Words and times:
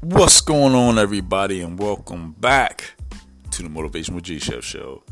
What's 0.00 0.40
going 0.40 0.76
on, 0.76 0.96
everybody, 0.96 1.60
and 1.60 1.76
welcome 1.76 2.30
back 2.38 2.94
to 3.50 3.64
the 3.64 3.68
Motivation 3.68 4.14
with 4.14 4.22
G 4.22 4.38
Chef 4.38 4.62
Show. 4.62 5.02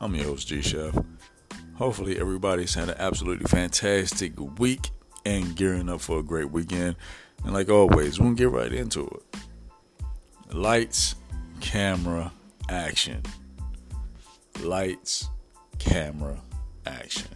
I'm 0.00 0.14
your 0.14 0.26
host, 0.26 0.46
G 0.46 0.62
Chef. 0.62 0.96
Hopefully, 1.74 2.16
everybody's 2.20 2.72
had 2.72 2.88
an 2.88 2.94
absolutely 2.96 3.46
fantastic 3.46 4.34
week 4.60 4.90
and 5.24 5.56
gearing 5.56 5.88
up 5.88 6.00
for 6.00 6.20
a 6.20 6.22
great 6.22 6.52
weekend. 6.52 6.94
And 7.42 7.54
like 7.54 7.68
always, 7.68 8.20
we'll 8.20 8.34
get 8.34 8.50
right 8.50 8.72
into 8.72 9.08
it. 9.08 10.54
Lights, 10.54 11.16
camera, 11.60 12.30
action. 12.68 13.22
Lights, 14.62 15.28
camera, 15.80 16.40
action. 16.86 17.34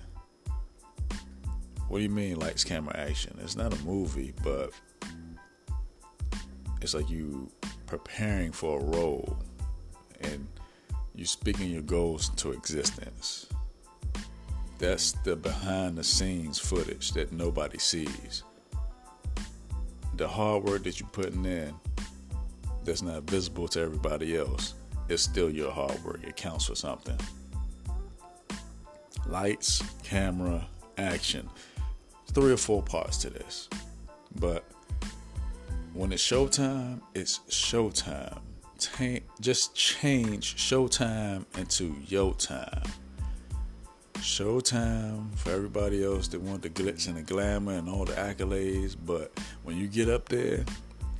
What 1.89 1.99
do 1.99 2.05
you 2.05 2.09
mean, 2.09 2.39
lights, 2.39 2.63
camera, 2.63 2.97
action? 2.97 3.37
It's 3.43 3.57
not 3.57 3.75
a 3.75 3.85
movie, 3.85 4.33
but 4.45 4.71
it's 6.81 6.95
like 6.95 7.11
you 7.11 7.51
preparing 7.87 8.53
for 8.53 8.81
a 8.81 8.85
role 8.85 9.39
and 10.21 10.47
you 11.15 11.25
speaking 11.25 11.71
your 11.71 11.83
goals 11.83 12.31
into 12.31 12.53
existence. 12.53 13.47
That's 14.79 15.13
the 15.13 15.37
behind 15.37 15.99
the 15.99 16.05
scenes 16.05 16.59
footage 16.59 17.13
that 17.13 17.33
nobody 17.33 17.79
sees. 17.79 18.45
The 20.17 20.27
hard 20.27 20.65
work 20.65 20.85
that 20.85 21.01
you're 21.01 21.09
putting 21.11 21.45
in 21.45 21.75
that's 22.85 23.03
not 23.03 23.25
visible 23.25 23.69
to 23.69 23.81
everybody 23.81 24.37
else 24.37 24.75
is 25.09 25.23
still 25.23 25.51
your 25.51 25.71
hard 25.71 26.03
work. 26.05 26.21
It 26.23 26.37
counts 26.37 26.67
for 26.67 26.75
something. 26.75 27.19
Lights, 29.27 29.83
camera, 30.03 30.67
action. 30.97 31.49
Three 32.33 32.53
or 32.53 32.57
four 32.57 32.83
parts 32.83 33.19
to 33.19 33.31
this. 33.31 33.69
But 34.37 34.65
when 35.93 36.13
it's 36.13 36.23
showtime, 36.23 37.01
it's 37.15 37.41
showtime. 37.49 38.39
just 39.41 39.75
change 39.75 40.57
showtime 40.57 41.45
into 41.59 41.95
yo 42.07 42.33
time. 42.33 42.83
Showtime 44.15 45.35
for 45.37 45.51
everybody 45.51 46.05
else 46.05 46.29
that 46.29 46.41
want 46.41 46.63
the 46.63 46.71
glitz 46.71 47.09
and 47.09 47.17
the 47.17 47.23
glamour 47.23 47.73
and 47.73 47.89
all 47.89 48.05
the 48.05 48.13
accolades, 48.13 48.95
but 49.07 49.33
when 49.65 49.77
you 49.77 49.89
get 49.89 50.09
up 50.09 50.29
there 50.29 50.65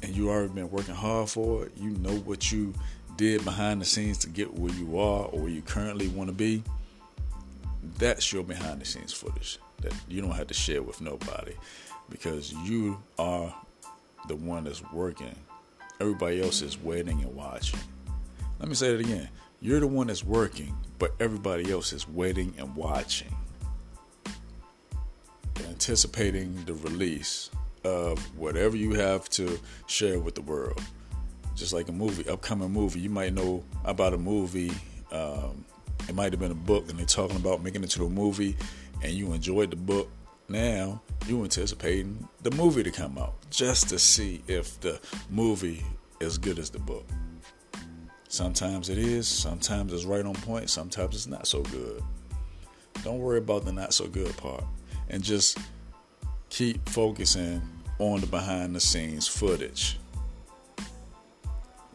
and 0.03 0.15
you 0.15 0.31
already 0.31 0.53
been 0.53 0.71
working 0.71 0.95
hard 0.95 1.29
for 1.29 1.67
it, 1.67 1.73
you 1.77 1.91
know 1.99 2.17
what 2.19 2.53
you 2.53 2.75
did 3.17 3.45
behind 3.45 3.81
the 3.81 3.85
scenes 3.85 4.19
to 4.19 4.29
get 4.29 4.53
where 4.55 4.73
you 4.75 4.99
are 4.99 5.27
or 5.27 5.41
where 5.41 5.51
you 5.51 5.63
currently 5.63 6.09
want 6.09 6.29
to 6.29 6.35
be. 6.35 6.63
That's 7.99 8.33
your 8.33 8.45
behind 8.45 8.81
the 8.81 8.85
scenes 8.85 9.13
footage 9.13 9.59
that 9.81 9.95
you 10.09 10.21
don't 10.21 10.31
have 10.33 10.47
to 10.47 10.55
share 10.55 10.83
with 10.83 11.01
nobody 11.01 11.55
because 12.11 12.53
you 12.53 12.99
are 13.19 13.55
the 14.29 14.37
one 14.37 14.65
that's 14.65 14.83
working. 14.93 15.35
Everybody 16.01 16.43
else 16.43 16.63
is 16.63 16.81
waiting 16.81 17.23
and 17.23 17.35
watching. 17.35 17.81
Let 18.59 18.69
me 18.69 18.75
say 18.75 18.95
it 18.95 19.01
again. 19.01 19.29
You're 19.61 19.81
the 19.81 19.87
one 19.87 20.07
that's 20.07 20.25
working, 20.25 20.75
but 20.99 21.15
everybody 21.21 21.71
else 21.71 21.93
is 21.93 22.09
waiting 22.09 22.55
and 22.59 22.75
watching. 22.75 23.35
Anticipating 25.69 26.65
the 26.65 26.75
release 26.75 27.51
of 27.85 28.19
whatever 28.39 28.77
you 28.77 28.93
have 28.95 29.29
to 29.31 29.59
share 29.87 30.19
with 30.19 30.35
the 30.35 30.43
world. 30.43 30.81
Just 31.55 31.73
like 31.73 31.89
a 31.89 31.93
movie, 31.93 32.29
upcoming 32.29 32.71
movie. 32.71 33.01
You 33.01 33.11
might 33.11 33.35
know 33.35 33.63
about 33.85 34.15
a 34.15 34.19
movie. 34.19 34.73
Um, 35.13 35.65
it 36.09 36.15
might 36.15 36.33
have 36.33 36.41
been 36.41 36.53
a 36.53 36.55
book, 36.55 36.89
and 36.89 36.99
they're 36.99 37.07
talking 37.07 37.37
about 37.37 37.63
making 37.63 37.85
it 37.85 37.91
to 37.91 38.07
a 38.07 38.11
movie, 38.11 38.57
and 39.03 39.13
you 39.13 39.33
enjoyed 39.33 39.71
the 39.71 39.77
book 39.77 40.11
now 40.51 41.01
you 41.27 41.43
anticipating 41.43 42.29
the 42.43 42.51
movie 42.53 42.83
to 42.83 42.91
come 42.91 43.17
out 43.17 43.35
just 43.51 43.89
to 43.89 43.99
see 43.99 44.43
if 44.49 44.81
the 44.81 45.01
movie 45.31 45.85
is 46.21 46.39
good 46.39 46.59
as 46.59 46.71
the 46.71 46.79
book. 46.79 47.07
Sometimes 48.29 48.89
it 48.89 48.99
is, 48.99 49.27
sometimes 49.29 49.93
it's 49.93 50.05
right 50.05 50.25
on 50.25 50.35
point, 50.35 50.69
sometimes 50.69 51.15
it's 51.15 51.27
not 51.27 51.47
so 51.47 51.63
good. 51.63 52.03
Don't 53.05 53.19
worry 53.19 53.39
about 53.39 53.65
the 53.65 53.73
not 53.73 53.95
so 53.95 54.07
good 54.07 54.37
part 54.37 54.65
and 55.09 55.23
just 55.23 55.59
keep 56.49 56.87
focusing 56.89 57.63
on 57.99 58.21
the 58.21 58.27
behind 58.27 58.75
the 58.75 58.81
scenes 58.81 59.29
footage. 59.29 59.99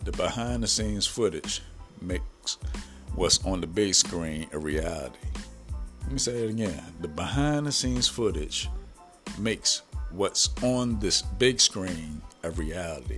The 0.03 0.11
behind 0.13 0.63
the 0.63 0.67
scenes 0.67 1.05
footage 1.05 1.61
makes 2.01 2.57
what's 3.15 3.43
on 3.45 3.61
the 3.61 3.67
big 3.67 3.95
screen 3.95 4.47
a 4.53 4.59
reality. 4.59 5.17
Let 6.05 6.11
me 6.11 6.19
say 6.19 6.43
it 6.43 6.51
again. 6.51 6.83
The 7.01 7.07
behind 7.07 7.65
the 7.65 7.71
scenes 7.71 8.07
footage 8.07 8.69
makes 9.39 9.81
what's 10.11 10.49
on 10.61 10.99
this 10.99 11.23
big 11.23 11.59
screen 11.59 12.21
a 12.43 12.51
reality. 12.51 13.17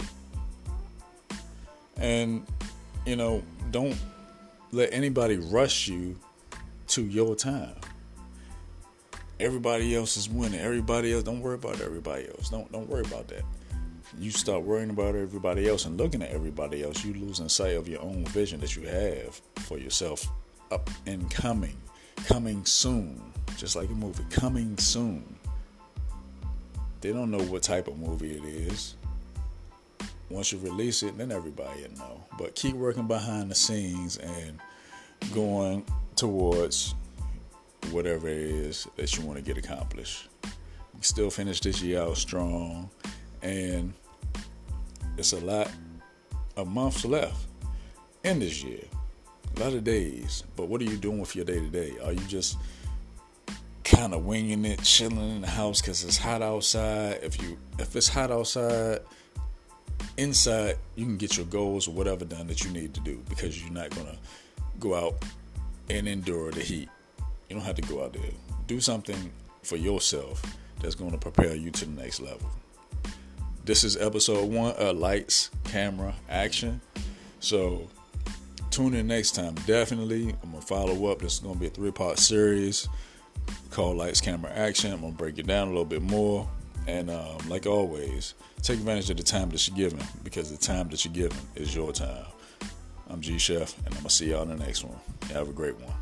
And, 1.98 2.48
you 3.06 3.18
know, 3.18 3.44
don't 3.72 3.98
let 4.72 4.94
anybody 4.94 5.36
rush 5.36 5.90
you 5.90 6.16
to 6.88 7.04
your 7.04 7.36
time. 7.36 7.76
Everybody 9.42 9.94
else 9.94 10.16
is 10.16 10.30
winning. 10.30 10.62
Everybody 10.62 11.14
else, 11.14 11.24
don't 11.24 11.42
worry 11.42 11.56
about 11.56 11.82
everybody 11.82 12.30
else. 12.30 12.50
Don't 12.50 12.72
don't 12.72 12.88
worry 12.90 13.04
about 13.06 13.28
that. 13.28 13.44
You 14.18 14.32
start 14.32 14.64
worrying 14.64 14.92
about 14.92 15.14
everybody 15.16 15.68
else 15.68 15.86
and 15.86 15.98
looking 15.98 16.22
at 16.24 16.30
everybody 16.30 16.84
else, 16.84 17.04
you 17.04 17.14
losing 17.14 17.50
sight 17.50 17.76
of 17.76 17.90
your 17.90 18.02
own 18.02 18.26
vision 18.28 18.62
that 18.62 18.78
you 18.78 18.84
have 18.84 19.42
for 19.58 19.78
yourself 19.78 20.26
up 20.72 20.90
and 21.06 21.30
coming 21.30 21.76
coming 22.26 22.66
soon, 22.66 23.22
just 23.58 23.76
like 23.76 23.90
a 23.90 23.94
movie, 23.94 24.24
coming 24.30 24.78
soon. 24.78 25.38
They 27.02 27.14
don't 27.14 27.32
know 27.32 27.44
what 27.44 27.64
type 27.64 27.88
of 27.88 27.98
movie 27.98 28.38
it 28.38 28.44
is. 28.44 28.96
Once 30.30 30.52
you 30.52 30.60
release 30.60 31.04
it, 31.04 31.18
then 31.18 31.32
everybody 31.32 31.84
will 31.84 31.98
know. 31.98 32.26
But 32.38 32.56
keep 32.56 32.76
working 32.76 33.08
behind 33.08 33.50
the 33.50 33.56
scenes 33.56 34.18
and 34.18 34.60
going 35.34 35.86
towards 36.16 36.96
whatever 37.92 38.28
it 38.28 38.38
is 38.38 38.88
that 38.98 39.16
you 39.16 39.24
want 39.24 39.38
to 39.38 39.44
get 39.44 39.58
accomplished. 39.58 40.28
still 41.02 41.30
finish 41.30 41.62
this 41.62 41.82
year 41.82 42.02
out 42.02 42.18
strong, 42.18 42.90
and 43.42 43.94
it's 45.18 45.34
a 45.34 45.40
lot 45.40 45.72
of 46.56 46.68
months 46.68 47.06
left 47.06 47.46
in 48.24 48.40
this 48.40 48.64
year 48.64 48.84
a 49.58 49.64
lot 49.64 49.74
of 49.74 49.84
days. 49.84 50.44
But 50.56 50.68
what 50.68 50.82
are 50.82 50.86
you 50.86 50.98
doing 50.98 51.20
with 51.20 51.36
your 51.36 51.46
day 51.46 51.60
to 51.60 51.68
day? 51.68 51.94
Are 52.04 52.14
you 52.14 52.24
just 52.28 52.58
kind 53.84 54.14
of 54.14 54.26
winging 54.26 54.66
it, 54.66 54.84
chilling 54.84 55.18
in 55.18 55.42
the 55.42 55.48
house 55.48 55.82
because 55.82 56.04
it's 56.04 56.18
hot 56.18 56.42
outside? 56.42 57.20
If 57.24 57.42
you 57.42 57.58
if 57.80 57.96
it's 57.96 58.08
hot 58.08 58.32
outside, 58.32 59.00
inside 60.18 60.78
you 60.96 61.06
can 61.06 61.18
get 61.18 61.38
your 61.38 61.46
goals 61.48 61.88
or 61.88 61.92
whatever 61.92 62.26
done 62.26 62.48
that 62.48 62.64
you 62.64 62.72
need 62.72 62.94
to 62.94 63.00
do 63.00 63.22
because 63.30 63.62
you're 63.62 63.74
not 63.74 63.90
gonna 63.92 64.18
go 64.80 64.94
out 64.94 65.24
and 65.90 66.08
endure 66.08 66.52
the 66.52 66.62
heat. 66.62 66.90
You 67.50 67.56
don't 67.56 67.66
have 67.66 67.76
to 67.76 67.82
go 67.82 68.04
out 68.04 68.14
there. 68.14 68.32
Do 68.68 68.80
something 68.80 69.32
for 69.64 69.78
yourself 69.78 70.42
that's 70.82 70.96
going 70.96 71.12
to 71.12 71.18
prepare 71.18 71.56
you 71.56 71.72
to 71.72 71.86
the 71.86 72.02
next 72.02 72.20
level. 72.20 72.50
This 73.66 73.84
is 73.84 73.98
episode 73.98 74.52
one 74.52 74.74
of 74.76 74.98
Lights, 74.98 75.50
Camera, 75.64 76.14
Action. 76.30 76.80
So 77.40 77.88
tune 78.78 78.94
in 78.94 79.08
next 79.08 79.32
time. 79.32 79.56
Definitely, 79.66 80.36
I'm 80.44 80.52
gonna 80.52 80.62
follow 80.62 81.12
up. 81.12 81.20
This 81.20 81.34
is 81.34 81.40
gonna 81.40 81.58
be 81.58 81.66
a 81.66 81.70
three 81.70 81.90
part 81.90 82.20
series 82.20 82.88
called 83.72 83.98
Lights, 83.98 84.22
Camera, 84.22 84.52
Action. 84.52 84.94
I'm 84.94 85.02
gonna 85.02 85.14
break 85.14 85.40
it 85.40 85.48
down 85.48 85.70
a 85.70 85.72
little 85.72 85.84
bit 85.84 86.04
more. 86.04 86.48
And 86.86 87.10
um, 87.10 87.40
like 87.50 87.66
always, 87.66 88.36
take 88.62 88.78
advantage 88.78 89.10
of 89.10 89.18
the 89.18 89.24
time 89.24 89.50
that 89.50 89.68
you're 89.68 89.76
given 89.76 90.06
because 90.24 90.52
the 90.52 90.58
time 90.58 90.90
that 90.90 91.04
you're 91.04 91.14
given 91.14 91.40
is 91.56 91.76
your 91.76 91.92
time. 91.92 92.26
I'm 93.10 93.20
G 93.20 93.40
Chef, 93.40 93.76
and 93.80 93.88
I'm 93.88 94.02
gonna 94.02 94.12
see 94.12 94.30
y'all 94.30 94.44
in 94.44 94.50
the 94.50 94.64
next 94.64 94.84
one. 94.84 95.00
Have 95.34 95.50
a 95.50 95.54
great 95.54 95.76
one. 95.80 95.94